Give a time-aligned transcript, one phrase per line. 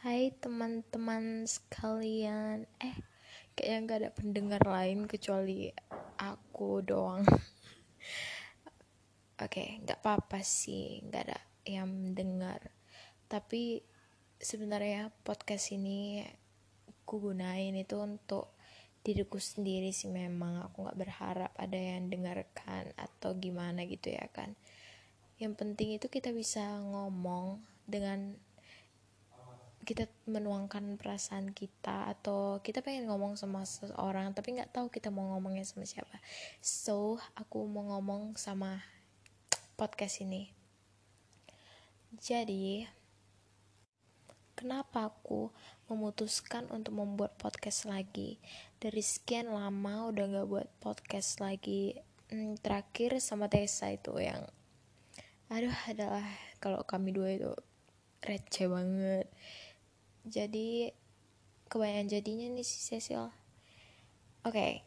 [0.00, 2.64] Hai teman-teman sekalian.
[2.80, 2.96] Eh
[3.52, 5.68] kayaknya gak ada pendengar lain kecuali
[6.16, 7.20] aku doang.
[7.28, 7.44] Oke
[9.44, 11.04] okay, gak apa-apa sih.
[11.04, 11.36] Gak ada
[11.68, 12.72] yang dengar
[13.28, 13.84] Tapi
[14.40, 16.24] sebenarnya podcast ini
[17.04, 18.56] aku gunain itu untuk
[19.04, 20.08] diriku sendiri sih.
[20.08, 24.56] Memang aku gak berharap ada yang dengarkan atau gimana gitu ya kan.
[25.36, 28.48] Yang penting itu kita bisa ngomong dengan
[29.80, 35.32] kita menuangkan perasaan kita atau kita pengen ngomong sama seseorang tapi nggak tahu kita mau
[35.36, 36.20] ngomongnya sama siapa.
[36.60, 38.84] So aku mau ngomong sama
[39.80, 40.52] podcast ini.
[42.20, 42.84] Jadi
[44.52, 45.48] kenapa aku
[45.88, 48.36] memutuskan untuk membuat podcast lagi?
[48.76, 51.96] Dari sekian lama udah nggak buat podcast lagi.
[52.28, 54.44] Hmm, terakhir sama Tessa itu yang
[55.50, 56.22] aduh adalah
[56.62, 57.50] kalau kami dua itu
[58.22, 59.26] receh banget
[60.26, 60.92] jadi
[61.70, 64.84] kebanyakan jadinya nih si Cecil oke okay.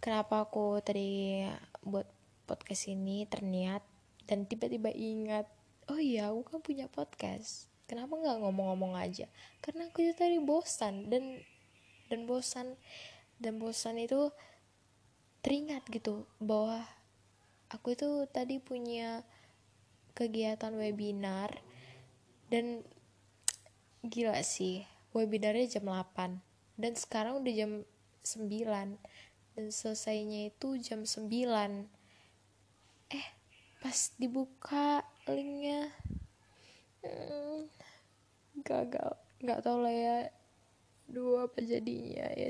[0.00, 1.44] kenapa aku tadi
[1.84, 2.08] buat
[2.44, 3.84] podcast ini terniat
[4.24, 5.48] dan tiba-tiba ingat
[5.92, 9.28] oh iya aku kan punya podcast kenapa nggak ngomong-ngomong aja
[9.60, 11.44] karena aku itu tadi bosan dan
[12.08, 12.76] dan bosan
[13.36, 14.32] dan bosan itu
[15.44, 16.80] teringat gitu bahwa
[17.68, 19.26] aku itu tadi punya
[20.16, 21.60] kegiatan webinar
[22.48, 22.80] dan
[24.04, 24.84] gila sih
[25.16, 27.72] webinarnya jam 8 dan sekarang udah jam
[28.20, 28.48] 9
[29.54, 31.24] dan selesainya itu jam 9
[33.12, 33.26] eh
[33.84, 35.92] pas dibuka linknya.
[37.04, 37.68] Hmm,
[38.64, 39.12] gagal.
[39.44, 40.16] Nggak tau lah ya
[41.04, 42.48] dua apa jadinya ya.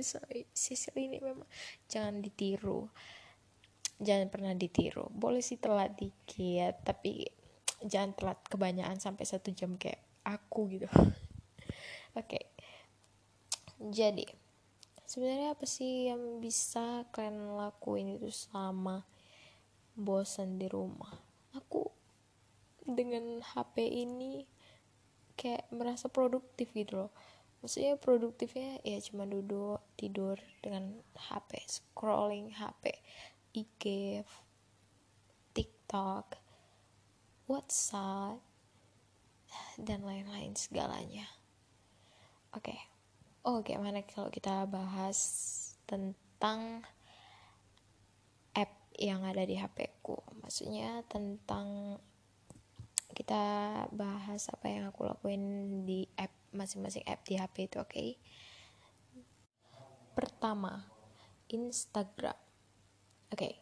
[0.54, 1.46] Sisil ini memang.
[1.90, 2.86] Jangan ditiru.
[3.98, 5.10] Jangan pernah ditiru.
[5.10, 7.26] Boleh sih telat dikit tapi
[7.82, 10.88] jangan telat kebanyakan sampai satu jam kayak aku gitu
[12.14, 12.40] Oke.
[13.82, 14.22] Jadi,
[15.02, 19.02] sebenarnya apa sih yang bisa kalian lakuin itu selama
[19.98, 21.10] bosan di rumah?
[21.58, 21.90] Aku
[22.86, 24.46] dengan HP ini
[25.34, 27.12] kayak merasa produktif gitu loh.
[27.64, 32.92] Maksudnya produktifnya ya cuma duduk tidur dengan HP, scrolling HP,
[33.56, 33.82] IG,
[35.56, 36.36] TikTok,
[37.48, 38.38] WhatsApp,
[39.80, 41.24] dan lain-lain segalanya.
[42.54, 42.70] Oke.
[42.70, 42.78] Okay.
[43.42, 45.18] Oh, gimana kalau kita bahas
[45.90, 46.86] tentang
[48.54, 50.22] app yang ada di HP ku?
[50.38, 51.98] Maksudnya tentang
[53.10, 53.42] kita
[53.90, 55.42] bahas apa yang aku lakuin
[55.82, 57.90] di app masing-masing app di HP itu, oke?
[57.90, 58.22] Okay?
[60.14, 60.86] Pertama,
[61.50, 62.38] Instagram.
[63.34, 63.34] Oke.
[63.34, 63.54] Okay.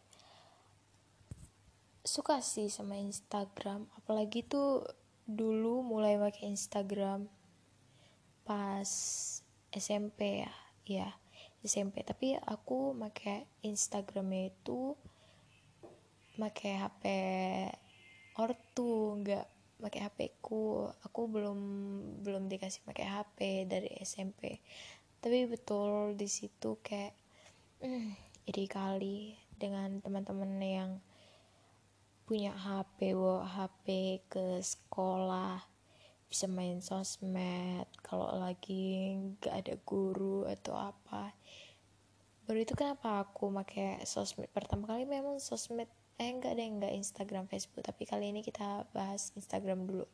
[2.05, 4.85] Suka sih sama Instagram, apalagi tuh
[5.25, 7.25] dulu mulai pakai Instagram
[8.43, 8.89] pas
[9.71, 11.09] SMP ya ya
[11.63, 14.99] SMP tapi aku make Instagramnya itu
[16.35, 17.03] make HP
[18.35, 19.47] ortu nggak
[19.83, 20.87] pakai HP ku.
[21.03, 21.59] Aku belum
[22.23, 24.63] belum dikasih pakai HP dari SMP
[25.23, 27.15] tapi betul di situ kayak
[27.79, 28.11] hmm,
[28.43, 30.91] iri kali dengan teman-teman yang
[32.27, 35.63] punya HP bawa HP ke sekolah
[36.33, 41.29] bisa main sosmed kalau lagi nggak ada guru atau apa.
[42.49, 44.49] Baru itu kenapa aku pakai sosmed?
[44.49, 45.85] Pertama kali memang sosmed
[46.17, 47.85] eh enggak deh enggak Instagram Facebook.
[47.85, 50.09] Tapi kali ini kita bahas Instagram dulu.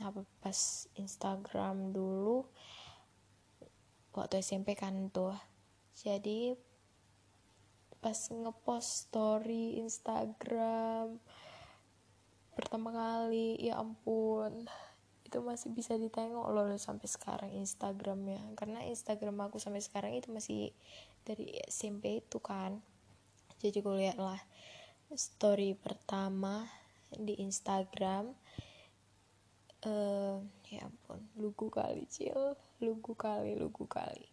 [0.00, 0.08] Nah
[0.40, 2.48] pas Instagram dulu
[4.16, 5.36] waktu SMP kan tuh.
[6.00, 6.56] Jadi
[8.00, 11.20] pas ngepost story Instagram
[12.56, 14.64] pertama kali ya ampun
[15.36, 18.40] itu masih bisa ditengok loh sampai sekarang Instagramnya.
[18.56, 20.72] Karena Instagram aku sampai sekarang itu masih
[21.28, 22.80] dari SMP itu kan.
[23.60, 24.40] Jadi gue lihat lah
[25.12, 26.64] story pertama
[27.12, 28.32] di Instagram.
[29.84, 30.40] Uh,
[30.72, 32.56] ya ampun lugu kali cil.
[32.80, 34.32] Lugu kali lugu kali.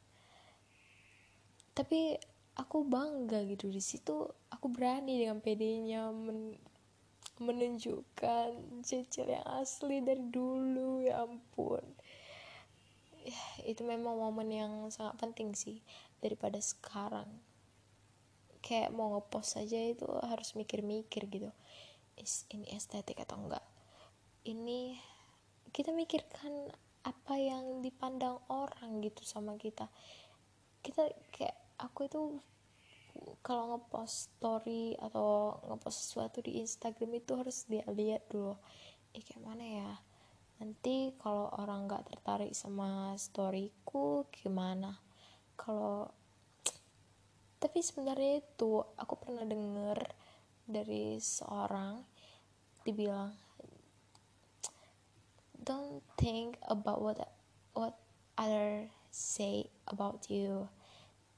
[1.75, 2.15] Tapi
[2.55, 6.55] aku bangga gitu di situ aku berani dengan pedenya men
[7.41, 11.81] menunjukkan cecil yang asli dari dulu ya ampun.
[13.23, 15.79] Ya, itu memang momen yang sangat penting sih
[16.19, 17.25] daripada sekarang.
[18.59, 21.49] Kayak mau ngepost saja itu harus mikir-mikir gitu.
[22.19, 23.65] Is, ini estetik atau enggak?
[24.45, 24.99] Ini
[25.73, 26.69] kita mikirkan
[27.03, 29.89] apa yang dipandang orang gitu sama kita.
[30.83, 32.19] Kita kayak aku itu
[33.43, 38.57] kalau ngepost story atau ngepost sesuatu di Instagram itu harus dia lihat dulu.
[39.13, 39.91] Eh kayak mana ya?
[40.63, 44.97] Nanti kalau orang nggak tertarik sama storyku gimana?
[45.59, 46.09] Kalau
[47.63, 50.03] tapi sebenarnya itu aku pernah denger
[50.67, 52.03] dari seorang
[52.83, 53.31] dibilang
[55.63, 57.15] don't think about what
[57.71, 57.95] what
[58.35, 60.67] other say about you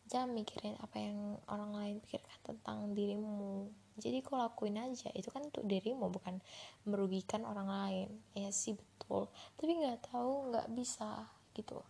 [0.05, 3.69] jangan mikirin apa yang orang lain pikirkan tentang dirimu.
[3.97, 6.37] Jadi kau lakuin aja itu kan untuk dirimu bukan
[6.85, 8.09] merugikan orang lain.
[8.37, 9.31] Ya sih betul.
[9.57, 11.25] Tapi nggak tahu nggak bisa
[11.57, 11.81] gitu.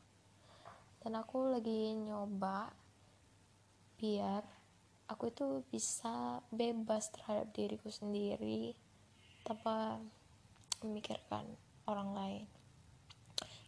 [1.03, 2.71] Dan aku lagi nyoba
[3.99, 4.43] biar
[5.05, 8.73] aku itu bisa bebas terhadap diriku sendiri
[9.45, 10.01] tanpa
[10.81, 11.45] memikirkan
[11.85, 12.45] orang lain.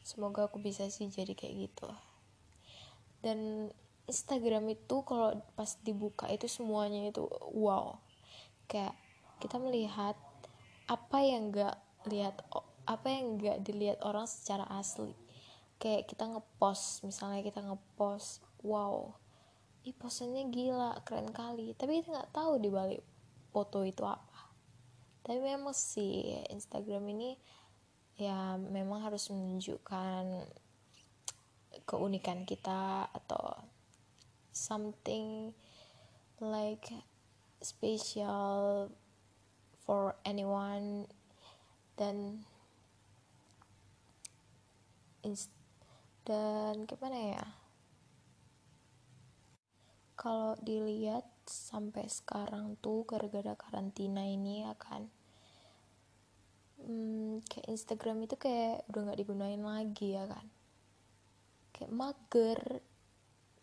[0.02, 1.90] Semoga aku bisa sih jadi kayak gitu.
[3.22, 3.70] Dan
[4.08, 8.00] Instagram itu kalau pas dibuka itu semuanya itu wow.
[8.72, 8.96] Kayak
[9.44, 10.16] kita melihat
[10.88, 11.76] apa yang gak
[12.08, 12.40] lihat
[12.88, 15.12] apa yang gak dilihat orang secara asli.
[15.78, 19.14] Kayak kita ngepost misalnya kita ngepost wow
[19.88, 21.72] ih posannya gila keren kali.
[21.80, 23.00] Tapi kita nggak tahu di balik
[23.56, 24.52] foto itu apa.
[25.24, 27.40] Tapi memang sih Instagram ini
[28.20, 30.44] ya memang harus menunjukkan
[31.88, 33.64] keunikan kita atau
[34.58, 35.54] something
[36.42, 36.90] like
[37.62, 38.90] special
[39.86, 41.06] for anyone
[41.94, 42.42] dan
[46.26, 47.46] dan gimana ya?
[50.18, 55.14] Kalau dilihat sampai sekarang tuh gara-gara karantina ini ya kan
[56.88, 60.46] hmm, kayak Instagram itu kayak udah nggak digunain lagi ya kan.
[61.76, 62.60] Kayak mager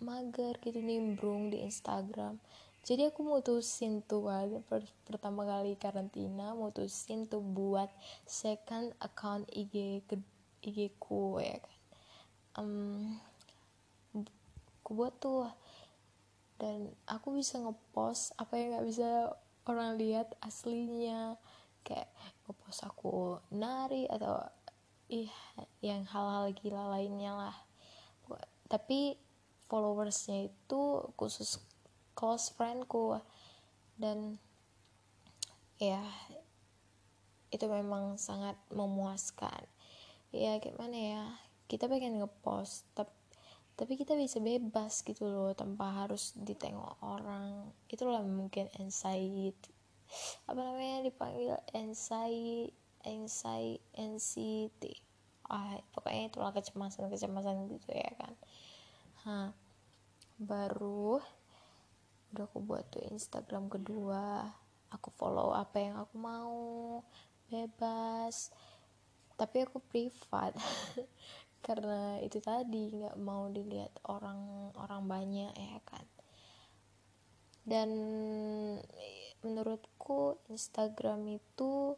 [0.04, 2.36] mager gitu nimbrung di Instagram.
[2.84, 7.88] Jadi aku mutusin tuh kan per pertama kali karantina mutusin tuh buat
[8.28, 10.20] second account IG ke
[10.60, 11.80] IG ku ya kan.
[12.60, 13.16] Um,
[14.84, 15.48] aku buat tuh.
[16.60, 19.32] Dan aku bisa ngepost apa yang nggak bisa
[19.64, 21.40] orang lihat aslinya.
[21.88, 22.12] Kayak
[22.44, 24.44] ngepost aku nari atau
[25.08, 25.32] ih
[25.80, 27.56] yang hal-hal gila lainnya lah.
[28.68, 29.23] Tapi
[29.74, 31.58] followersnya itu khusus
[32.14, 33.18] close friendku.
[33.98, 34.38] Dan
[35.82, 35.98] ya
[37.50, 39.66] itu memang sangat memuaskan.
[40.30, 41.22] Ya gimana ya
[41.66, 43.10] kita pengen ngepost tapi
[43.74, 47.74] tapi kita bisa bebas gitu loh tanpa harus ditengok orang.
[47.90, 49.74] Itulah mungkin anxiety
[50.46, 52.70] apa namanya dipanggil anxiety
[53.02, 54.94] anxiety anxiety.
[55.50, 58.32] Ah pokoknya itulah kecemasan kecemasan gitu ya kan.
[59.26, 59.63] Ha
[60.38, 61.22] baru
[62.34, 64.42] udah aku buat tuh Instagram kedua.
[64.90, 66.58] Aku follow apa yang aku mau
[67.46, 68.50] bebas.
[69.38, 70.54] Tapi aku privat
[71.66, 76.06] karena itu tadi nggak mau dilihat orang orang banyak ya kan?
[77.64, 77.90] Dan
[79.46, 81.94] menurutku Instagram itu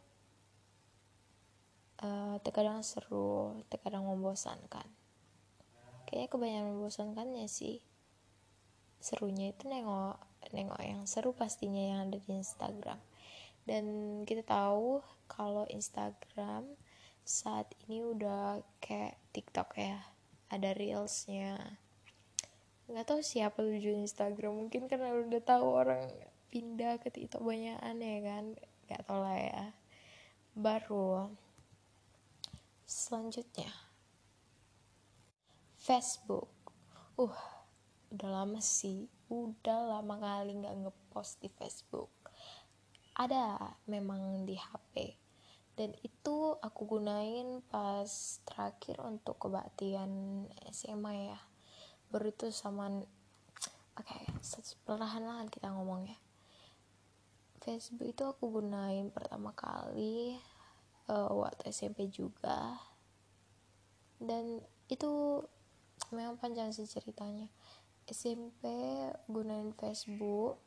[2.05, 4.85] uh, terkadang seru terkadang membosankan.
[6.06, 7.81] Kayaknya kebanyakan membosankannya sih
[9.01, 10.19] serunya itu nengok
[10.53, 12.99] nengok yang seru pastinya yang ada di Instagram.
[13.67, 13.85] Dan
[14.23, 16.79] kita tahu kalau Instagram
[17.27, 19.99] saat ini udah kayak TikTok ya
[20.47, 21.59] ada reelsnya.
[22.87, 26.07] Nggak tahu siapa tujuan Instagram mungkin karena udah tahu orang
[26.55, 28.55] pindah ke TikTok banyak aneh kan
[28.87, 29.65] nggak tau lah ya.
[30.55, 31.35] Baru
[32.87, 33.75] selanjutnya.
[35.83, 36.50] Facebook.
[37.19, 37.56] Uh
[38.16, 39.06] udah lama sih.
[39.28, 42.11] Udah lama kali nggak ngepost di Facebook.
[43.16, 45.26] Ada memang di HP
[45.76, 48.08] dan itu aku gunain pas
[48.49, 50.08] terakhir untuk kebaktian
[50.73, 51.40] SMA ya.
[52.08, 53.04] Baru itu sama oke
[54.00, 54.25] okay,
[54.88, 56.16] perlahan-lahan kita ngomong ya.
[57.61, 60.40] Facebook itu aku gunain pertama kali
[61.12, 62.80] uh, waktu SMP juga.
[64.16, 65.44] Dan itu
[66.08, 67.52] memang panjang sih ceritanya
[68.07, 68.63] SMP
[69.27, 70.63] gunain Facebook.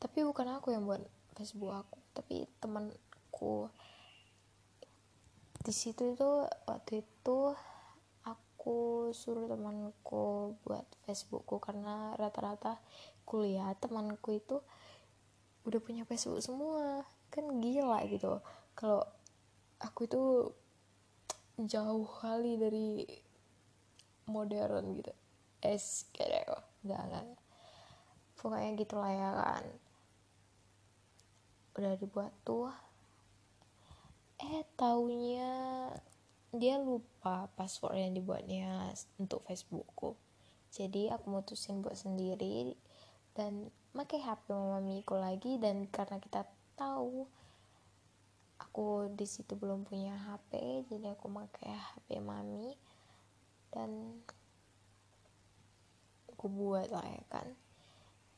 [0.00, 1.04] Tapi bukan aku yang buat
[1.36, 3.68] Facebook aku tapi temanku.
[5.60, 6.30] Di situ itu
[6.64, 7.38] waktu itu
[8.24, 12.80] aku suruh temanku buat Facebookku karena rata-rata
[13.28, 14.64] kuliah temanku itu
[15.68, 17.04] udah punya Facebook semua.
[17.28, 18.40] Kan gila gitu.
[18.72, 19.04] Kalau
[19.78, 20.22] aku itu
[21.58, 22.88] jauh kali dari
[24.28, 25.12] modern gitu.
[25.58, 26.46] Es kayak
[26.86, 27.26] nggak nggak
[28.38, 29.64] pokoknya gitulah ya kan.
[31.74, 32.70] Udah dibuat tuh
[34.38, 35.50] eh taunya
[36.54, 40.14] dia lupa password yang dibuatnya untuk Facebookku.
[40.70, 42.76] Jadi aku mutusin buat sendiri
[43.34, 46.46] dan pakai HP mamiku lagi dan karena kita
[46.78, 47.26] tahu
[48.62, 52.74] aku di situ belum punya HP jadi aku pakai HP mami
[53.74, 54.22] dan
[56.32, 57.48] aku buat lah ya kan.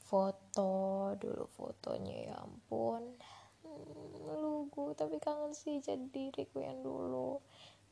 [0.01, 3.15] Foto dulu fotonya ya ampun.
[3.63, 7.39] Hmm, lugu tapi kangen sih jadi diriku yang dulu.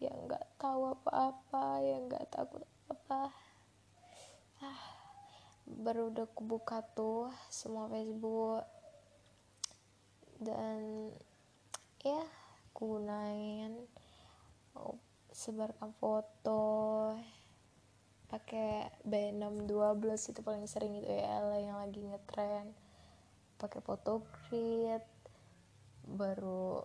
[0.00, 3.30] Yang nggak tahu apa-apa yang nggak takut apa
[4.58, 4.82] ah
[5.68, 8.64] baru udah kubuka tuh semua Facebook.
[10.40, 11.12] Dan
[12.02, 12.24] ya
[12.72, 13.74] gunain
[15.38, 17.14] sebarkan foto
[18.26, 22.74] pakai B612 itu paling sering itu ya yang lagi ngetren.
[23.54, 25.06] Pakai foto grid
[26.10, 26.82] baru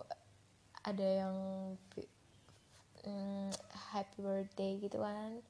[0.85, 1.35] ada yang
[3.01, 3.49] mm,
[3.89, 5.41] happy birthday gitu kan.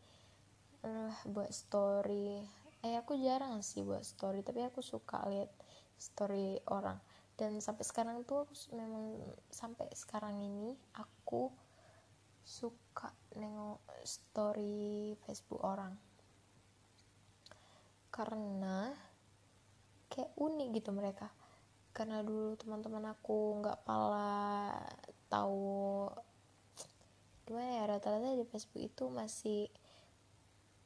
[0.87, 2.39] Uh, buat story.
[2.87, 5.51] Eh aku jarang sih buat story tapi aku suka lihat
[5.99, 7.03] story orang.
[7.35, 9.19] Dan sampai sekarang tuh memang
[9.51, 11.51] sampai sekarang ini aku
[12.43, 15.95] suka nengok story Facebook orang.
[18.13, 18.93] Karena
[20.11, 21.31] kayak unik gitu mereka.
[21.95, 24.75] Karena dulu teman-teman aku nggak pala
[25.31, 26.11] tahu
[27.43, 29.67] gimana ya rata-rata di Facebook itu masih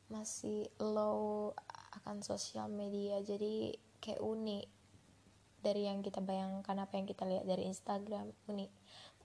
[0.08, 1.52] masih low
[2.02, 3.20] akan sosial media.
[3.20, 4.66] Jadi kayak unik
[5.60, 8.72] dari yang kita bayangkan apa yang kita lihat dari Instagram unik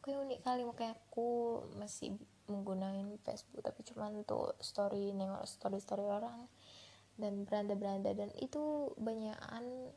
[0.03, 2.19] kayak unik kali makanya aku masih
[2.51, 6.51] menggunakan Facebook tapi cuma untuk story nengok story story orang
[7.17, 8.11] dan beranda-beranda.
[8.17, 9.95] Dan itu banyakan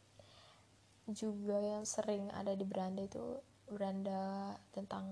[1.09, 5.05] juga yang sering ada di beranda itu beranda tentang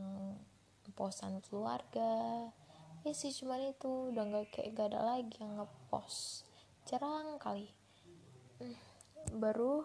[0.94, 2.50] posan keluarga.
[3.04, 6.46] Ya sih cuman itu udah nggak kayak gak ada lagi yang ngepost.
[6.86, 7.68] Jarang kali.
[8.62, 8.78] Hmm,
[9.42, 9.84] baru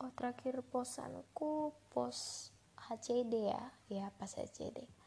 [0.00, 2.54] oh terakhir posanku post
[2.90, 3.62] HCD ya.
[3.86, 5.00] Ya pas HCD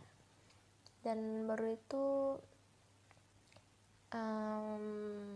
[1.03, 2.05] dan baru itu
[4.15, 5.35] um,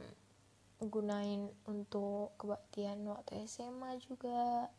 [0.80, 4.72] gunain untuk kebaktian waktu SMA juga.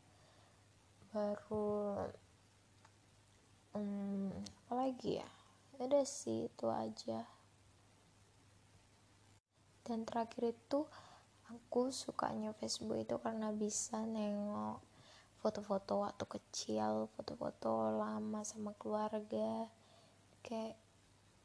[1.13, 2.09] Baru
[3.77, 4.33] hmm,
[4.65, 5.29] apa lagi ya?
[5.77, 7.29] Ada sih itu aja.
[9.85, 10.89] Dan terakhir itu
[11.53, 14.88] aku sukanya Facebook itu karena bisa nengok
[15.39, 19.71] foto-foto waktu kecil foto-foto lama sama keluarga.
[20.43, 20.79] Kayak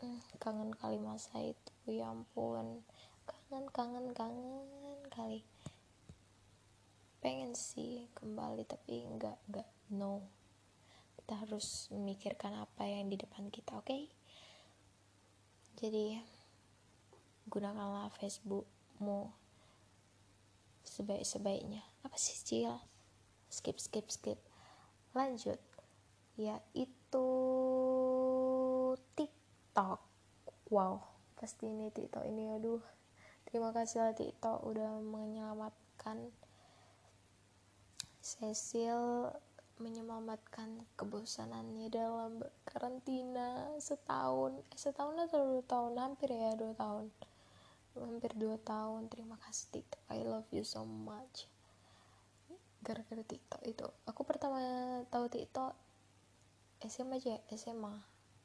[0.01, 2.81] hmm, kangen kali masa itu ya ampun.
[3.23, 5.45] Kangen kangen kangen kali.
[7.21, 10.25] Pengen sih kembali tapi enggak enggak no.
[11.17, 13.87] Kita harus memikirkan apa yang di depan kita oke?
[13.87, 14.03] Okay?
[15.83, 16.23] jadi
[17.51, 19.35] gunakanlah Facebookmu
[20.87, 21.83] sebaik-sebaiknya.
[22.07, 22.71] Apa sih Cil
[23.53, 24.41] skip skip skip.
[25.13, 25.61] Lanjut.
[26.41, 27.27] Yaitu
[29.13, 30.01] TikTok.
[30.73, 32.79] Wow pasti ini TikTok ini aduh.
[33.43, 36.31] Terima kasih lah TikTok udah menyelamatkan
[38.23, 39.27] Cecil
[39.83, 44.63] menyelamatkan kebosanannya dalam karantina setahun.
[44.71, 45.99] Eh, setahun atau dua tahun?
[45.99, 47.11] Hampir ya dua tahun.
[47.99, 49.11] Hampir dua tahun.
[49.11, 50.01] Terima kasih TikTok.
[50.07, 51.51] I love you so much
[52.83, 53.87] gara-gara TikTok itu.
[54.05, 54.59] Aku pertama
[55.07, 55.73] tahu TikTok
[56.83, 57.95] SMA aja SMA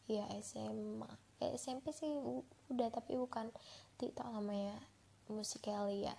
[0.08, 1.10] iya SMA
[1.42, 2.08] eh, SMP sih
[2.70, 3.50] udah tapi bukan
[3.98, 4.78] TikTok namanya.
[5.28, 6.16] Musical.ly ya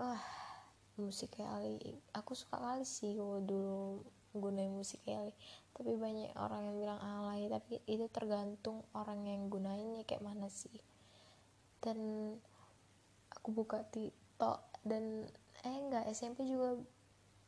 [0.00, 0.22] wah
[0.96, 4.00] Musical.ly aku suka kali sih dulu
[4.32, 5.36] gunain musik Kelly
[5.76, 10.72] tapi banyak orang yang bilang alay tapi itu tergantung orang yang gunainnya kayak mana sih.
[11.80, 12.32] Dan
[13.32, 15.28] aku buka TikTok dan
[15.64, 16.76] eh enggak SMP juga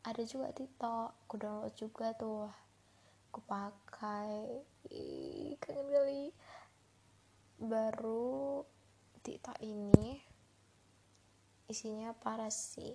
[0.05, 2.53] ada juga TikTok aku download juga tuh.
[3.33, 4.61] Aku pakai.
[5.57, 6.29] Kangen kali.
[7.57, 8.61] Baru
[9.25, 10.21] TikTok ini
[11.73, 12.93] isinya parah sih.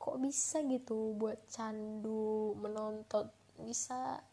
[0.00, 3.28] Kok bisa gitu buat candu menonton?
[3.60, 4.24] Bisa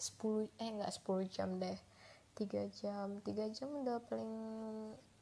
[0.00, 1.78] 10 eh enggak 10 jam deh.
[2.40, 3.20] 3 jam.
[3.20, 4.32] 3 jam udah paling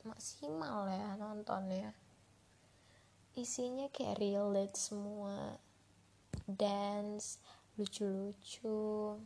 [0.07, 1.91] maksimal ya nonton ya
[3.37, 5.61] isinya kayak relate semua
[6.47, 7.43] dance
[7.77, 9.19] lucu-lucu.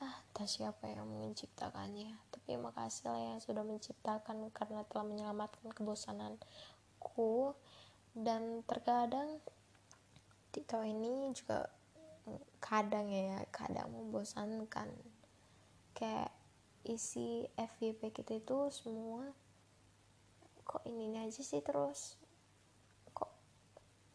[0.00, 2.20] Ah tak siapa yang menciptakannya.
[2.28, 7.56] Tapi makasih lah yang sudah menciptakan karena telah menyelamatkan kebosananku.
[8.12, 9.40] Dan terkadang
[10.52, 11.68] TikTok ini juga
[12.60, 14.92] kadang ya kadang membosankan.
[15.96, 16.32] Kayak
[16.84, 19.28] isi FYP kita itu semua
[20.64, 22.19] kok ini aja sih terus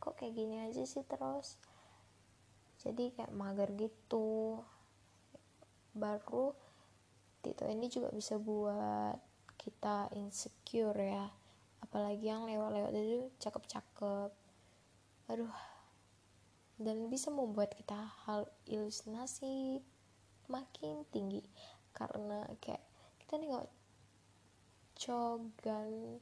[0.06, 1.58] kok kayak gini aja sih terus.
[2.78, 4.62] Jadi kayak mager gitu.
[5.98, 6.54] Baru
[7.42, 9.18] Tito ini juga bisa buat
[9.58, 11.26] kita insecure ya.
[11.82, 14.30] Apalagi yang lewat-lewat itu cakep-cakep.
[15.34, 15.54] Aduh
[16.76, 17.96] dan bisa membuat kita
[18.28, 19.80] hal ilusinasi
[20.52, 21.42] makin tinggi.
[21.96, 22.84] Karena kayak
[23.24, 23.72] kita nengok
[25.00, 26.20] cogan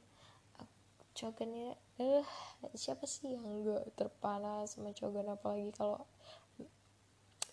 [1.14, 2.26] cogan ini eh
[2.74, 6.02] siapa sih yang gak terpana sama cogan apalagi kalau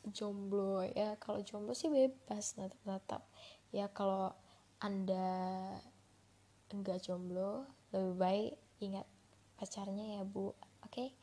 [0.09, 3.23] jomblo ya kalau jomblo sih bebas natap natap
[3.69, 4.33] ya kalau
[4.81, 5.77] anda
[6.73, 9.05] enggak jomblo lebih baik ingat
[9.61, 10.57] pacarnya ya bu oke
[10.89, 11.13] okay?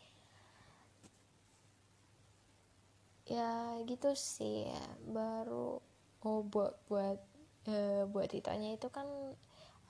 [3.28, 4.84] ya gitu sih ya.
[5.10, 5.82] baru
[6.22, 7.18] oh buat buat
[7.66, 9.04] uh, buat ditanya itu kan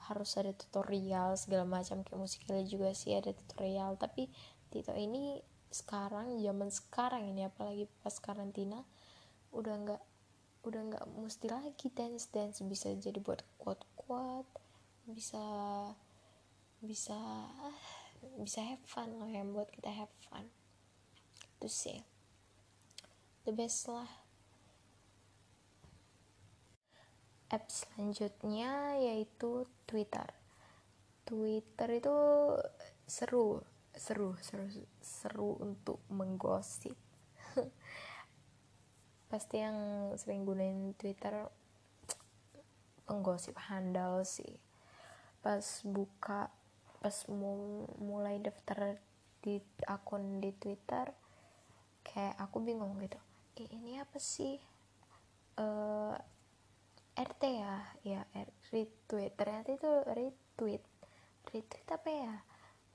[0.09, 3.95] harus ada tutorial segala macam kayak musiknya juga sih ada tutorial.
[3.95, 4.27] Tapi
[4.69, 8.81] Tito ini sekarang zaman sekarang ini apalagi pas karantina
[9.53, 10.01] udah nggak
[10.65, 14.45] udah nggak mesti lagi dance dance bisa jadi buat kuat kuat
[15.05, 15.41] bisa
[16.81, 17.17] bisa
[18.37, 20.45] bisa have fun lah yang buat kita have fun.
[21.57, 22.01] Itu sih.
[23.47, 24.28] The best lah
[27.49, 30.29] apps selanjutnya yaitu Twitter.
[31.25, 32.17] Twitter itu
[33.09, 34.65] seru seru seru
[35.01, 36.93] seru untuk menggosip.
[39.29, 41.49] Pasti yang sering gunain Twitter
[43.09, 44.61] menggosip handal sih.
[45.41, 46.53] Pas buka
[47.01, 49.01] pas mau mulai daftar
[49.41, 51.09] di akun di Twitter
[52.05, 53.17] kayak aku bingung gitu.
[53.57, 54.57] Eh, ini apa sih?
[55.57, 56.15] Eh,
[57.19, 57.75] RT ya
[58.07, 58.23] ya
[58.71, 59.35] retweet.
[59.35, 60.83] Ternyata itu retweet.
[61.51, 62.35] Retweet apa ya?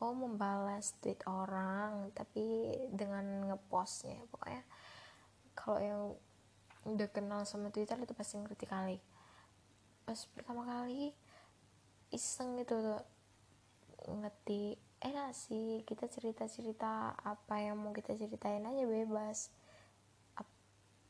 [0.00, 4.24] Oh membalas tweet orang tapi dengan ngepostnya.
[4.32, 4.64] Pokoknya
[5.52, 6.02] kalau yang
[6.88, 8.96] udah kenal sama Twitter itu pasti ngerti kali.
[10.08, 11.12] Pas pertama kali
[12.12, 13.02] iseng gitu tuh
[14.04, 19.52] ngerti enak sih kita cerita cerita apa yang mau kita ceritain aja bebas.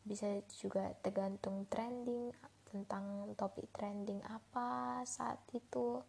[0.05, 0.29] Bisa
[0.61, 2.35] juga tergantung trending
[2.75, 6.03] tentang topik trending apa saat itu.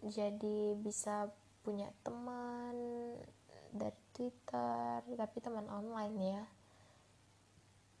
[0.00, 1.28] Jadi bisa
[1.60, 2.72] punya teman
[3.68, 6.44] dari Twitter tapi teman online ya.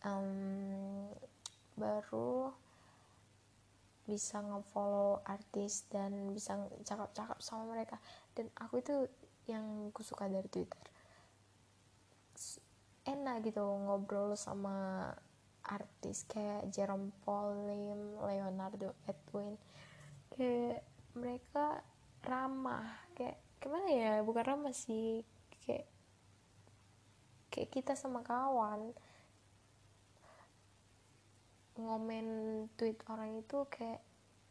[0.08, 1.12] Um,
[1.76, 2.48] baru
[4.08, 6.56] bisa ngefollow artis dan bisa
[6.88, 8.00] cakap-cakap sama mereka.
[8.32, 9.04] Dan aku itu
[9.44, 10.80] yang aku suka dari Twitter.
[13.04, 15.12] Enak gitu ngobrol sama
[15.66, 19.58] artis kayak Jerome Pauline, Leonardo Edwin.
[20.30, 20.86] Kayak
[21.18, 21.82] mereka
[22.22, 25.22] ramah kayak gimana ya bukan ramah sih
[25.66, 25.86] kayak
[27.50, 28.94] kayak kita sama kawan.
[31.78, 32.26] Ngomen
[32.74, 34.02] tweet orang itu kayak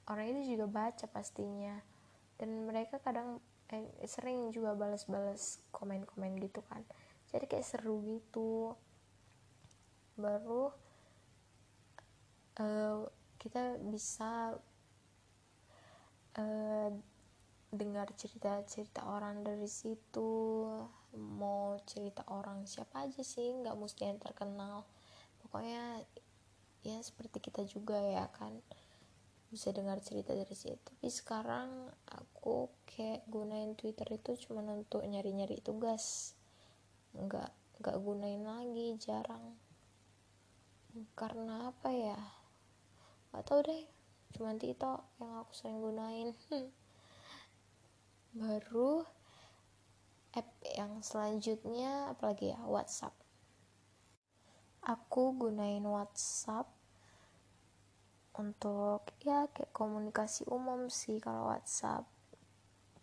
[0.07, 1.75] orang itu juga baca pastinya.
[2.37, 3.41] Dan mereka kadang
[3.71, 6.83] eh, sering juga balas-balas komen-komen gitu kan.
[7.31, 8.75] Jadi kayak seru gitu.
[10.15, 10.86] Baru
[12.61, 13.05] uh,
[13.37, 14.57] kita bisa
[16.37, 16.91] uh,
[17.71, 20.65] dengar cerita-cerita orang dari situ.
[21.17, 24.85] Mau cerita orang siapa aja sih nggak mesti yang terkenal.
[25.41, 26.01] Pokoknya
[26.85, 28.53] ya seperti kita juga ya kan
[29.47, 30.77] bisa dengar cerita dari situ.
[30.79, 36.35] Tapi sekarang aku kayak gunain twitter itu cuma untuk nyari-nyari tugas.
[37.15, 39.55] Nggak nggak gunain lagi jarang.
[41.13, 42.17] Karena apa ya
[43.37, 43.85] nggak tahu deh.
[44.33, 46.33] Cuman Tito yang aku sering gunain.
[48.33, 49.05] Baru
[50.33, 52.57] app yang selanjutnya apalagi ya?
[52.65, 53.13] WhatsApp.
[54.81, 56.65] Aku gunain WhatsApp
[58.41, 62.09] untuk ya kayak komunikasi umum sih kalau WhatsApp.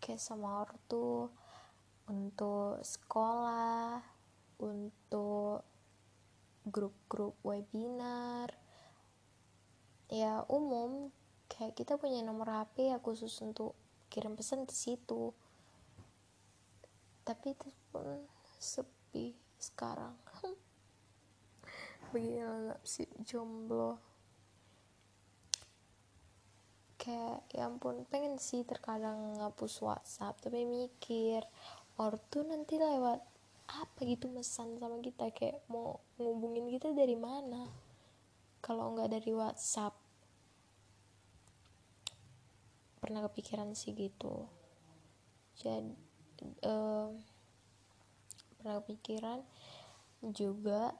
[0.03, 1.31] Kayak sama ortu
[2.11, 4.03] untuk sekolah
[4.59, 5.63] untuk
[6.67, 8.64] grup-grup webinar
[10.09, 11.09] ya umum.
[11.45, 13.77] Kayak kita punya nomor HP ya khusus untuk
[14.09, 15.33] kirim pesan di situ.
[17.25, 18.25] Tapi itu pun
[18.57, 20.13] sepi sekarang.
[22.13, 24.01] Begini sih jomblo.
[26.97, 31.45] Kayak ya ampun pengen sih terkadang ngapus WhatsApp tapi mikir
[32.01, 33.21] ortu nanti lewat
[33.69, 35.29] apa gitu pesan sama kita?
[35.29, 37.84] Kayak mau ngubungin kita dari mana
[38.65, 39.93] kalau nggak dari WhatsApp.
[42.97, 44.49] Pernah kepikiran sih gitu.
[45.61, 45.93] Jadi
[46.65, 47.13] uh,
[48.57, 49.45] pernah kepikiran
[50.33, 50.97] juga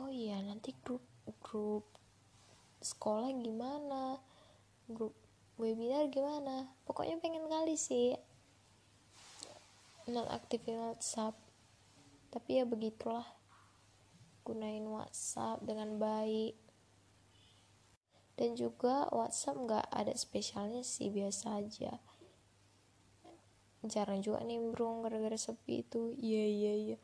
[0.00, 1.04] oh iya nanti grup
[1.44, 1.84] grup
[2.80, 4.16] sekolah gimana?
[4.88, 5.12] Grup
[5.60, 6.72] webinar gimana?
[6.88, 8.16] Pokoknya pengen kali sih
[10.08, 11.36] non aktifin WhatsApp.
[12.32, 13.28] Tapi ya begitulah
[14.48, 16.69] gunain WhatsApp dengan baik
[18.40, 22.00] dan juga WhatsApp nggak ada spesialnya sih biasa aja.
[23.84, 26.16] Jarang juga nimbrung gara-gara sepi itu.
[26.16, 26.98] Iya iya iya.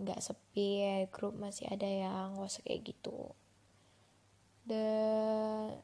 [0.00, 3.36] Nggak sepi ya grup masih ada yang nggak usah kayak gitu.
[4.64, 5.76] Dan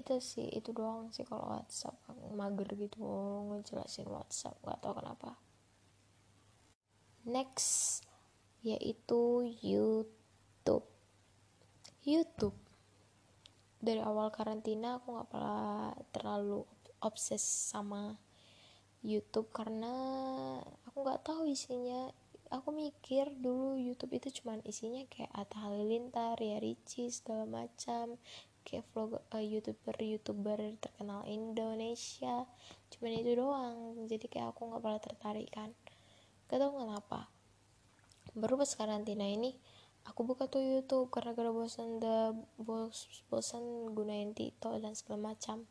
[0.00, 2.08] itu sih itu doang sih kalau WhatsApp.
[2.32, 3.04] Mager gitu
[3.52, 5.36] ngejelasin WhatsApp nggak tahu kenapa.
[7.28, 8.00] Next
[8.64, 10.93] yaitu YouTube
[12.04, 12.56] YouTube.
[13.80, 16.64] Dari awal karantina aku nggak pernah terlalu
[17.00, 18.16] obses sama
[19.04, 19.92] YouTube karena
[20.88, 22.12] aku nggak tahu isinya.
[22.52, 28.20] Aku mikir dulu YouTube itu cuman isinya kayak Atta Halilintar, ya Ricci segala macam.
[28.64, 32.44] Kayak vlog uh, youtuber youtuber terkenal Indonesia.
[32.92, 34.08] Cuman itu doang.
[34.08, 35.72] Jadi kayak aku nggak pernah tertarik kan.
[36.48, 37.32] Gak tau kenapa.
[38.36, 39.56] Baru pas karantina ini
[40.04, 45.64] aku buka tuh YouTube karena gara bosan the bos bosan gunain TikTok dan segala macam.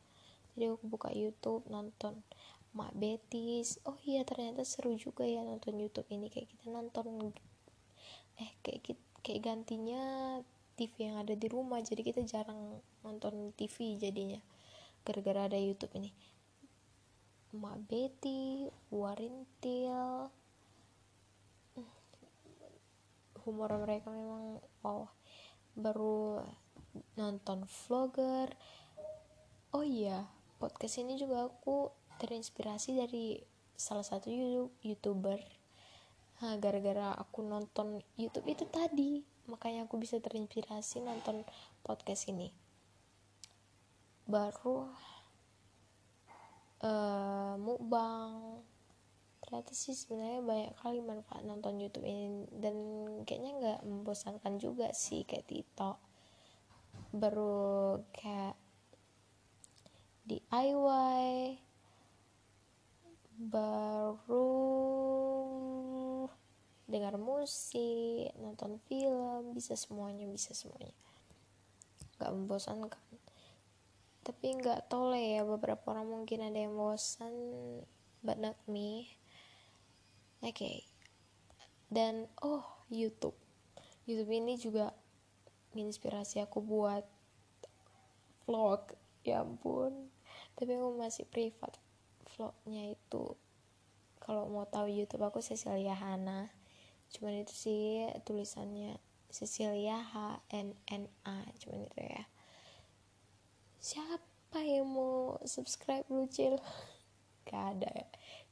[0.54, 2.22] Jadi aku buka YouTube nonton
[2.74, 3.78] Mak Betis.
[3.86, 6.30] Oh iya ternyata seru juga ya nonton YouTube ini.
[6.30, 7.34] Kayak kita nonton
[8.42, 10.02] eh kayak kayak gantinya
[10.74, 11.82] TV yang ada di rumah.
[11.82, 14.42] Jadi kita jarang nonton TV jadinya
[15.06, 16.10] gara-gara ada YouTube ini.
[17.54, 20.34] Mak Betty, Warintil
[23.44, 25.08] humor mereka memang wow.
[25.76, 26.42] Baru
[27.18, 28.54] nonton vlogger.
[29.74, 30.30] Oh iya
[30.64, 31.92] podcast ini juga aku
[32.24, 33.36] terinspirasi dari
[33.76, 34.32] salah satu
[34.80, 35.44] youtuber.
[36.40, 41.44] Gara-gara aku nonton YouTube itu tadi makanya aku bisa terinspirasi nonton
[41.84, 42.48] podcast ini.
[44.24, 44.88] Baru
[46.80, 48.64] uh, mukbang
[49.54, 52.74] ternyata sih sebenarnya banyak kali manfaat nonton YouTube ini dan
[53.22, 56.02] kayaknya nggak membosankan juga sih kayak TikTok.
[57.14, 58.58] Baru kayak
[60.26, 61.22] DIY
[63.54, 64.50] baru
[66.90, 70.98] dengar musik nonton film bisa semuanya bisa semuanya.
[72.18, 73.06] Nggak membosankan.
[74.26, 77.38] Tapi nggak tole ya beberapa orang mungkin ada yang bosan
[78.26, 79.22] but not me
[80.44, 80.52] oke.
[80.54, 80.84] Okay.
[81.94, 83.38] dan oh YouTube.
[84.04, 84.92] YouTube ini juga
[85.72, 87.06] menginspirasi aku buat
[88.44, 88.92] vlog.
[89.24, 90.12] Ya ampun.
[90.60, 91.80] Tapi aku masih privat
[92.36, 93.40] vlognya itu.
[94.20, 96.52] Kalau mau tahu YouTube aku Cecilia Hana.
[97.14, 99.00] Cuman itu sih tulisannya
[99.32, 102.24] Cecilia H N N A cuman itu ya.
[103.80, 106.60] Siapa yang mau subscribe lu cil
[107.48, 108.08] gak ada ya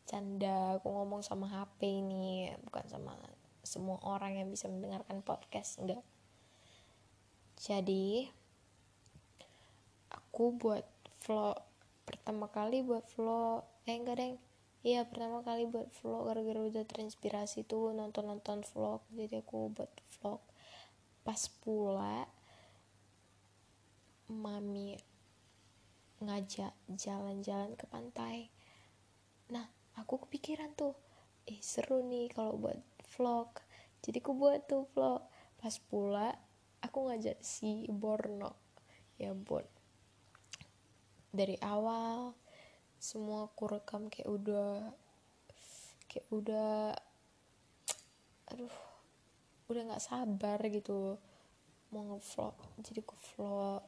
[0.06, 3.16] canda aku ngomong sama HP ini bukan sama
[3.62, 6.02] semua orang yang bisa mendengarkan podcast enggak.
[7.62, 8.26] Jadi
[10.10, 10.86] aku buat
[11.22, 11.58] vlog
[12.04, 14.36] pertama kali buat vlog eh enggak deng.
[14.82, 20.42] Iya pertama kali buat vlog gara-gara udah terinspirasi tuh nonton-nonton vlog jadi aku buat vlog.
[21.22, 22.26] Pas pula
[24.26, 24.98] mami
[26.18, 28.50] ngajak jalan-jalan ke pantai.
[29.54, 30.98] Nah aku kepikiran tuh
[31.46, 32.82] eh seru nih kalau buat
[33.18, 33.50] vlog.
[34.02, 35.22] Jadi aku buat tuh vlog.
[35.62, 36.34] Pas pula
[36.82, 38.58] aku ngajak si Borno.
[39.22, 39.64] Ya bon
[41.32, 42.36] dari awal
[43.00, 44.92] semua aku rekam kayak udah
[46.12, 46.92] kayak udah
[48.52, 48.76] aduh
[49.72, 51.16] udah nggak sabar gitu
[51.96, 52.56] mau ngevlog.
[52.84, 53.84] Jadi aku vlog.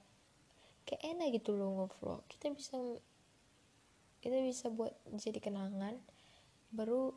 [0.87, 2.23] Kayak enak gitu loh ngevlog.
[2.31, 2.79] Kita bisa
[4.23, 5.99] kita bisa buat jadi kenangan
[6.71, 7.11] baru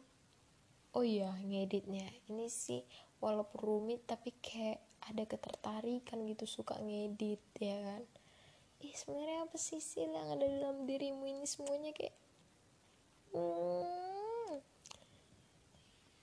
[0.98, 2.10] oh iya ngeditnya.
[2.26, 2.82] Ini sih
[3.22, 8.02] walaupun rumit tapi kayak ada ketertarikan gitu suka ngedit ya kan?
[8.82, 12.16] Ih sebenarnya apa sih sih yang ada dalam dirimu ini semuanya kayak
[13.30, 14.58] hmm,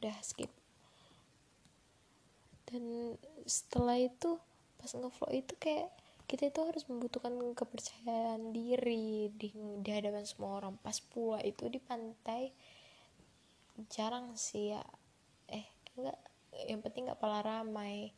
[0.03, 0.51] udah skip.
[2.67, 3.15] Dan
[3.47, 4.35] setelah itu
[4.75, 5.95] pas ngevlog itu kayak
[6.33, 10.81] kita itu harus membutuhkan kepercayaan diri di, di hadapan semua orang.
[10.81, 12.49] Pas pula itu di pantai
[13.93, 14.81] jarang sih ya.
[15.45, 15.61] Eh
[15.93, 16.17] enggak.
[16.65, 18.17] Yang penting nggak pala ramai.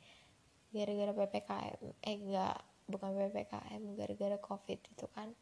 [0.72, 2.56] Gara-gara ppkm eh enggak
[2.88, 5.36] bukan ppkm gara-gara covid itu kan.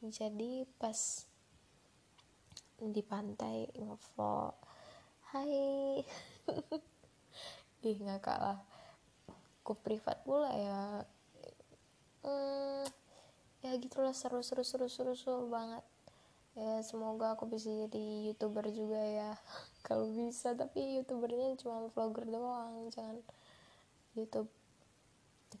[0.00, 0.96] Jadi pas
[2.80, 4.56] di pantai ngevlog
[5.36, 6.00] hai.
[7.84, 8.64] Ih nggak kalah
[9.60, 11.04] aku privat pula ya
[12.24, 12.84] hmm,
[13.64, 15.84] ya gitulah seru seru seru seru seru banget.
[16.58, 19.32] Ya semoga aku bisa jadi youtuber juga ya
[19.86, 20.52] kalau bisa.
[20.52, 23.22] Tapi youtubernya cuma vlogger doang jangan
[24.18, 24.50] YouTube.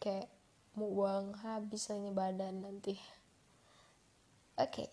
[0.00, 0.28] Kayak
[0.74, 2.98] mau uang habis hanya badan nanti.
[4.60, 4.88] Oke okay.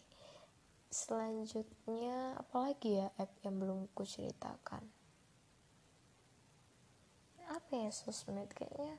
[0.87, 4.87] selanjutnya apalagi ya app yang belum ku ceritakan?
[7.51, 8.95] Apa ya sosmed kayaknya?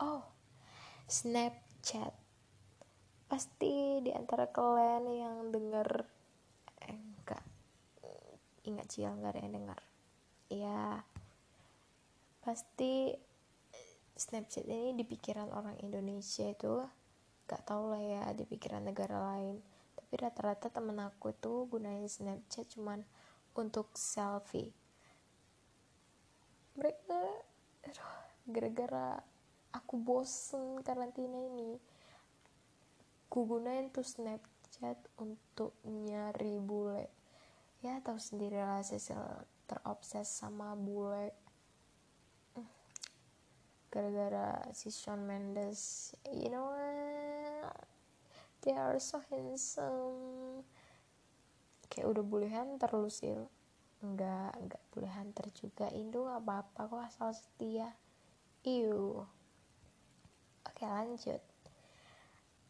[0.00, 0.37] Oh
[1.08, 2.12] Snapchat.
[3.28, 5.88] Pasti di antara kalian yang denger
[6.84, 7.44] eh, enggak.
[8.68, 9.80] Ingat cil nggak ada yang dengar
[10.48, 11.04] ya
[12.40, 13.12] pasti
[14.18, 16.82] Snapchat ini di pikiran orang Indonesia itu
[17.46, 19.62] gak tau lah ya di pikiran negara lain.
[19.94, 23.06] Tapi rata-rata temen aku tuh gunain Snapchat cuman
[23.54, 24.74] untuk selfie.
[26.74, 27.20] Mereka
[28.50, 29.22] gara-gara
[29.72, 31.76] aku bosen karantina ini.
[33.28, 37.12] Ku gunain tuh snapchat untuk nyari bule.
[37.84, 39.20] Ya tahu sendiri lah Cecil
[39.68, 41.36] terobses sama bule.
[43.88, 47.88] Gara-gara si Shawn Mendes you know what?
[48.62, 50.66] they are so handsome.
[51.88, 53.32] Kayak udah bulehan terus sih
[53.98, 55.88] enggak enggak boleh hunter juga.
[55.94, 57.96] Indo apa apa kok asal setia.
[58.66, 59.24] Iu
[60.78, 61.42] oke lanjut.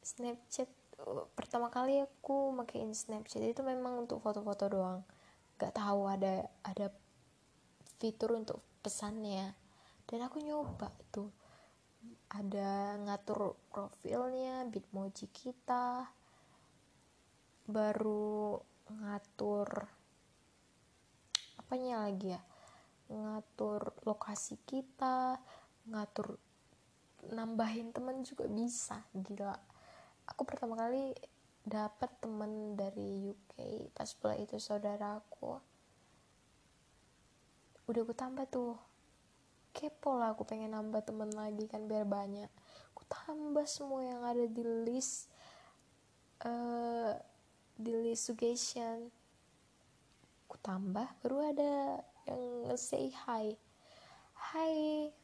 [0.01, 0.73] Snapchat
[1.05, 5.05] uh, pertama kali aku makein Snapchat itu memang untuk foto-foto doang.
[5.61, 6.88] Gak tahu ada ada
[8.01, 9.53] fitur untuk pesannya.
[10.09, 11.29] Dan aku nyoba tuh.
[12.33, 16.09] Ada ngatur profilnya bitmoji kita
[17.68, 18.57] baru
[18.88, 19.68] ngatur
[21.61, 22.40] apanya lagi ya?
[23.12, 25.37] Ngatur lokasi kita
[25.92, 26.47] ngatur
[27.29, 29.57] nambahin temen juga bisa gila.
[30.29, 31.12] Aku pertama kali
[31.69, 33.55] dapat temen dari UK
[33.93, 35.61] pas pula itu saudaraku
[37.88, 38.77] udah aku tambah tuh.
[39.73, 42.49] Kepo lah aku pengen nambah temen lagi kan biar banyak.
[42.93, 45.33] Aku tambah semua yang ada di list
[46.45, 47.17] uh,
[47.81, 49.09] di list suggestion.
[50.49, 51.73] Aku tambah baru ada
[52.29, 53.57] yang say hi.
[54.53, 55.17] Hi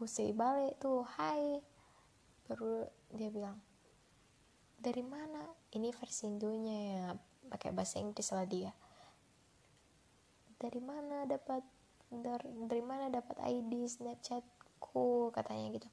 [0.00, 1.60] aku say balik tuh hi
[2.48, 3.60] baru dia bilang
[4.80, 5.44] dari mana?
[5.76, 7.04] Ini versi Indonya ya
[7.52, 8.72] pakai bahasa Inggris lah dia.
[10.56, 11.60] Dari mana dapat
[12.08, 15.36] dari, dari mana dapat ID Snapchatku?
[15.36, 15.88] katanya gitu.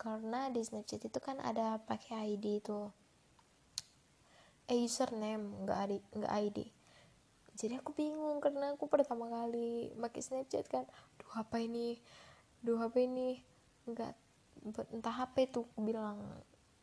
[0.00, 2.88] Karena di Snapchat itu kan ada pakai ID tuh.
[4.72, 6.58] Eh username nggak ID nggak ID
[7.60, 10.88] jadi aku bingung karena aku pertama kali pakai Snapchat kan.
[11.20, 12.00] Duh apa ini?
[12.64, 13.49] Duh apa ini
[13.88, 14.12] nggak
[14.92, 16.18] entah HP tuh aku bilang.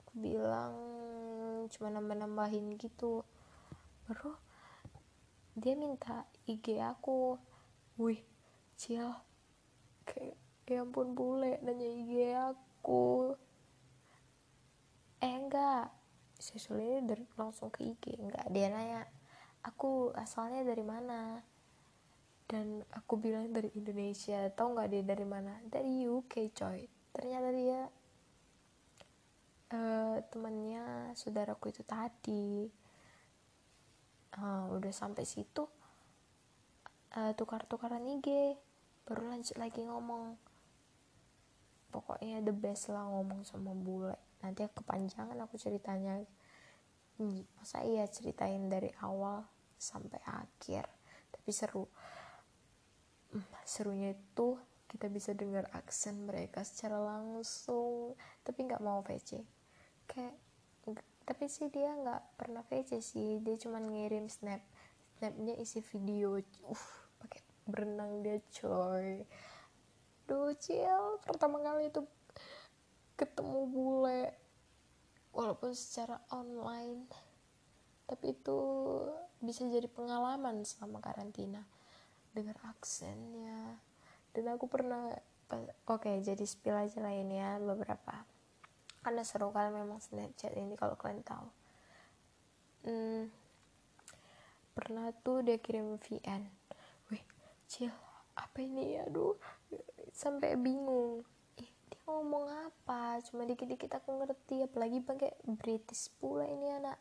[0.06, 0.74] Aku bilang
[1.70, 3.22] cuma nambah nambahin gitu.
[4.08, 4.34] Baru
[5.58, 7.38] dia minta IG aku.
[8.00, 8.22] Wih
[8.80, 9.14] cil.
[10.08, 13.36] Kayak ya ampun bule nanya IG aku.
[15.22, 15.98] Eh enggak
[16.54, 19.02] ini dari langsung ke IG enggak dia nanya
[19.66, 21.42] aku asalnya dari mana
[22.48, 25.60] dan aku bilang dari Indonesia tau nggak dia dari mana?
[25.68, 26.88] Dari UK coy.
[27.12, 27.82] Ternyata dia
[29.76, 32.72] uh, temennya saudaraku itu tadi.
[34.38, 35.66] Uh, udah sampai situ
[37.18, 38.56] uh, tukar-tukaran IG
[39.04, 40.40] baru lanjut lagi ngomong.
[41.92, 44.16] Pokoknya the best lah ngomong sama bule.
[44.40, 46.24] Nanti kepanjangan aku ceritanya.
[47.58, 49.44] Masa iya ceritain dari awal
[49.76, 50.86] sampai akhir.
[51.34, 51.90] Tapi seru
[53.68, 58.16] serunya itu kita bisa dengar aksen mereka secara langsung
[58.48, 59.44] tapi nggak mau VC
[60.08, 60.36] kayak
[61.28, 64.64] tapi sih dia nggak pernah VC sih dia cuma ngirim snap
[65.20, 66.86] snapnya isi video uh
[67.20, 69.28] pakai berenang dia coy.
[70.24, 72.06] Duh cil pertama kali itu
[73.20, 74.24] ketemu bule
[75.36, 77.10] walaupun secara online
[78.08, 78.60] tapi itu
[79.44, 81.66] bisa jadi pengalaman selama karantina
[82.36, 83.80] dengar aksennya.
[84.34, 85.10] Dan aku pernah
[85.50, 88.28] oke okay, jadi spill aja lah ini ya beberapa.
[89.02, 91.48] Karena seru kali memang Snapchat ini kalau kalian tahu.
[92.88, 93.32] Hmm,
[94.76, 96.44] pernah tuh dia kirim VN
[97.12, 97.24] wih
[97.66, 97.92] cil
[98.36, 99.00] apa ini?
[99.00, 99.40] Ya aduh
[100.12, 101.24] sampai bingung.
[101.56, 103.24] Eh, dia ngomong apa?
[103.24, 107.00] Cuma dikit-dikit aku ngerti apalagi pakai British pula ini anak.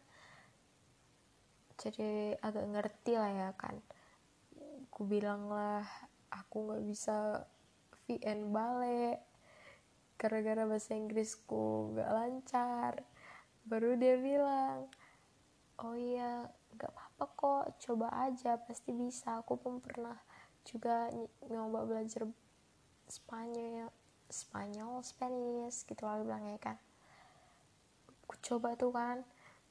[1.76, 3.76] Jadi agak ngerti lah ya kan
[4.96, 5.84] aku bilang lah
[6.32, 7.44] aku nggak bisa
[8.08, 9.20] VN balik
[10.16, 13.04] gara-gara bahasa Inggrisku nggak lancar.
[13.68, 14.88] Baru dia bilang
[15.84, 19.44] oh iya nggak apa-apa kok coba aja pasti bisa.
[19.44, 20.16] Aku pun pernah
[20.64, 21.12] juga
[21.44, 22.24] nyoba belajar
[23.04, 23.92] Spanyol
[24.32, 26.80] Spanyol Spanish gitu lah bilangnya kan.
[28.24, 29.20] Aku coba tuh kan.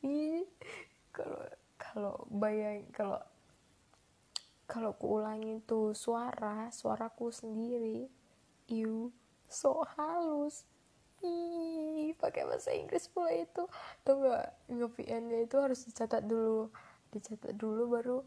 [0.06, 0.46] Ih
[1.10, 1.50] kalau
[1.82, 3.18] kalau bayang kalau
[4.66, 8.10] kalau aku ulangi tuh suara suaraku sendiri
[8.66, 9.14] you
[9.46, 10.66] so halus.
[11.26, 13.66] Ih pakai bahasa Inggris pula itu.
[14.06, 16.70] Tuh nggak nge nya itu harus dicatat dulu.
[17.14, 18.18] Dicatat dulu baru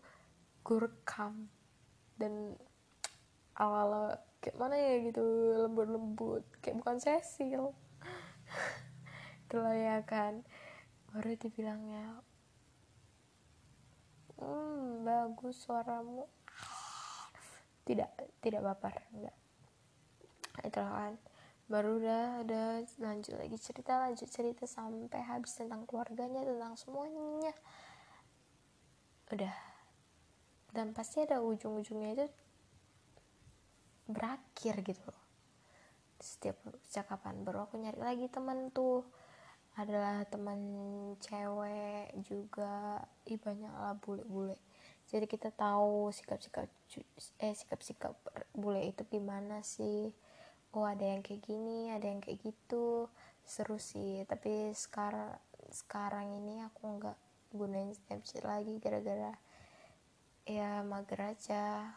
[0.62, 1.48] gue rekam
[2.18, 2.58] dan
[3.58, 5.22] awal kayak mana ya gitu
[5.66, 6.46] lembut-lembut.
[6.62, 7.74] Kayak bukan Cecil
[9.46, 10.42] itulah ya kan.
[11.10, 12.22] Baru dibilangnya
[14.38, 16.26] hmm bagus suaramu.
[17.86, 18.10] Tidak
[18.42, 19.36] tidak baper enggak.
[20.64, 21.14] Itulah kan.
[21.68, 27.52] Baru udah udah lanjut lagi cerita lanjut cerita sampai habis tentang keluarganya tentang semuanya.
[29.28, 29.52] Udah.
[30.72, 32.26] Dan pasti ada ujung-ujungnya itu
[34.08, 35.12] berakhir gitu
[36.18, 37.44] setiap percakapan.
[37.44, 39.06] Baru aku nyari lagi teman tuh
[39.78, 40.58] adalah teman
[41.22, 43.06] cewek juga.
[43.30, 44.58] Ih banyak lah bule-bule.
[45.06, 46.66] Jadi kita tahu sikap-sikap
[47.40, 48.12] eh sikap-sikap
[48.52, 50.10] bule itu gimana sih?
[50.74, 53.06] Oh ada yang kayak gini ada yang kayak gitu.
[53.46, 54.26] Seru sih.
[54.26, 55.38] Tapi sekarang
[55.70, 57.18] sekarang ini aku nggak
[57.54, 59.32] gunain Snapchat lagi gara-gara
[60.42, 61.94] ya mager aja.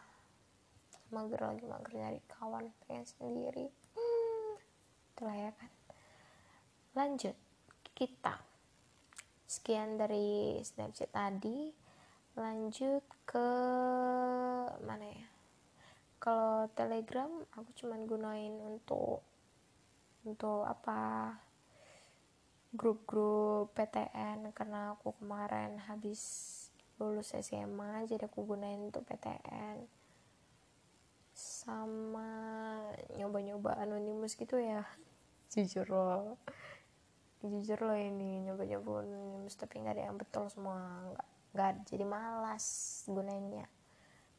[1.10, 3.66] Mager lagi mager nyari kawan pengen sendiri.
[3.98, 4.54] Hmm,
[5.12, 5.70] itulah ya kan.
[6.96, 7.36] Lanjut
[7.92, 8.40] kita.
[9.44, 11.68] Sekian dari snapchat tadi.
[12.32, 13.48] Lanjut ke
[14.80, 15.28] mana ya?
[16.16, 19.20] Kalau telegram aku cuman gunain untuk
[20.24, 21.36] untuk apa?
[22.72, 26.48] Grup-grup PTN karena aku kemarin habis
[26.96, 29.84] lulus SMA jadi aku gunain untuk PTN
[31.36, 32.30] sama
[33.20, 34.88] nyoba-nyoba anonimus gitu ya.
[35.52, 36.40] Jujur loh
[37.42, 40.78] jujur loh ini nyoba-nyoba anonimus tapi nggak ada yang betul semua
[41.10, 42.66] nggak nggak jadi malas
[43.10, 43.66] gunainnya.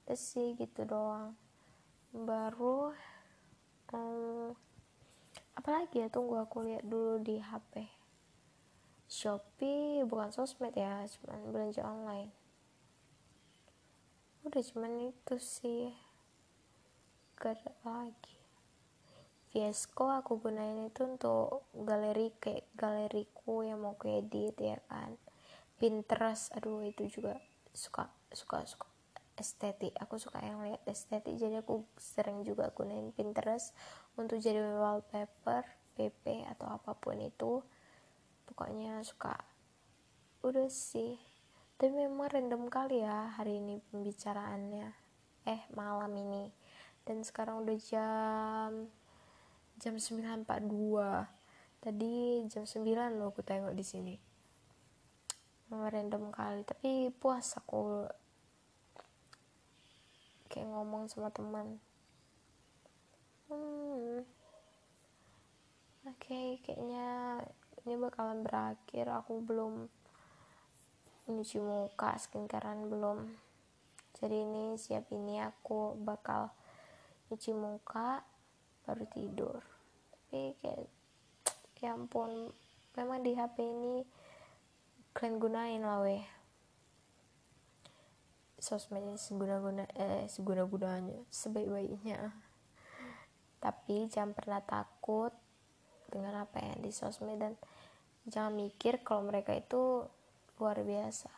[0.07, 1.35] Terus sih gitu doang.
[2.13, 2.95] Baru
[3.91, 4.55] um,
[5.59, 6.07] apalagi ya?
[6.07, 7.87] Tunggu aku lihat dulu di HP
[9.09, 12.31] Shopee bukan sosmed ya cuman belanja online.
[14.47, 15.93] Udah cuman itu sih.
[17.37, 18.42] Gak ada lagi
[19.53, 25.13] Viesco aku gunain itu untuk galeri kayak galeriku yang mau aku edit ya kan?
[25.77, 27.37] Pinterest aduh itu juga
[27.69, 28.89] suka suka suka
[29.37, 29.93] estetik.
[30.01, 33.77] Aku suka yang lihat estetik jadi aku sering juga gunain Pinterest
[34.17, 37.61] untuk jadi wallpaper PP atau apa pun itu.
[38.49, 39.37] Pokoknya suka.
[40.41, 41.21] Udah sih.
[41.77, 44.89] Tapi memang random kali ya hari ini pembicaraannya.
[45.45, 46.49] Eh malam ini.
[47.05, 48.89] Dan sekarang udah jam
[49.79, 50.43] jam 9.42
[51.83, 54.15] tadi jam 9 loh aku tengok di sini.
[55.73, 58.05] Random kali tapi puas aku.
[60.47, 61.81] Kayak ngomong sama teman.
[63.49, 64.21] Hmm.
[66.03, 67.41] Oke okay, kayaknya
[67.83, 69.09] ini bakalan berakhir.
[69.09, 69.89] Aku belum
[71.25, 73.33] nyuci muka skincarean belum.
[74.19, 76.53] Jadi ini siap ini aku bakal
[77.27, 78.21] cuci muka
[78.84, 79.60] baru tidur.
[80.12, 80.88] Tapi kayak
[81.84, 82.52] ya ampun
[82.96, 84.08] memang di HP ini
[85.12, 86.24] kalian gunain lah weh.
[88.63, 92.31] Sosmed ini seguna-guna eh seguna-gunanya sebaik-baiknya.
[93.60, 95.31] Tapi jangan pernah takut
[96.08, 97.54] dengan apa yang di sosmed dan
[98.27, 100.08] jangan mikir kalau mereka itu
[100.60, 101.31] luar biasa.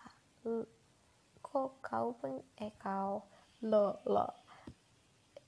[1.41, 3.25] Kok kau pun eh kau
[3.65, 4.29] lo lo.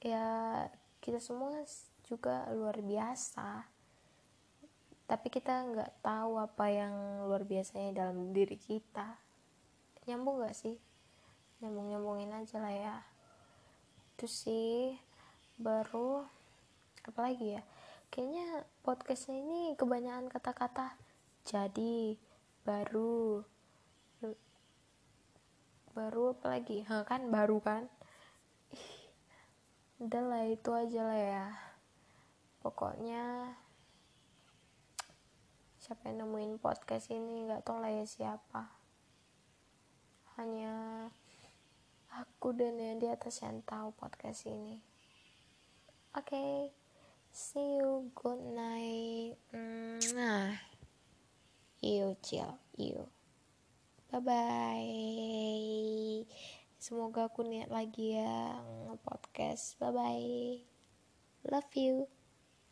[0.02, 0.66] Ya
[1.08, 1.56] kita semua
[2.04, 3.64] juga luar biasa.
[5.08, 9.16] Tapi kita nggak tahu apa yang luar biasanya dalam diri kita.
[10.04, 10.76] Nyambung gak sih?
[11.64, 12.98] Nyambung nyambungin aja lah ya.
[14.20, 15.00] Itu sih.
[15.56, 16.28] Baru
[17.08, 17.64] apa lagi ya?
[18.12, 21.00] Kayaknya podcastnya ini kebanyakan kata-kata
[21.48, 22.20] jadi
[22.68, 23.48] baru.
[25.96, 26.84] Baru apa lagi?
[26.84, 27.88] Kan baru kan
[29.98, 31.48] udahlah itu aja lah ya.
[32.62, 33.56] Pokoknya
[35.78, 38.74] siapa yang nemuin podcast ini nggak tahu lah ya siapa.
[40.38, 41.08] Hanya
[42.14, 44.82] aku dan yang di atas yang tahu podcast ini.
[46.18, 46.54] Oke okay.
[47.30, 49.38] see you good night.
[50.14, 50.68] Nah
[51.82, 53.08] you chill you
[54.12, 55.78] bye bye
[56.78, 58.58] semoga aku niat lagi ya
[58.88, 59.78] nge-podcast.
[59.82, 60.38] Bye bye
[61.48, 62.17] love you